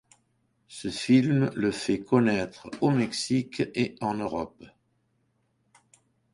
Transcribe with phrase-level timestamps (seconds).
[0.67, 4.63] Ce film le fait connaître au Mexique et en Europe.